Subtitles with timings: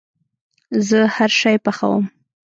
[0.87, 2.03] زه هرشی پخوم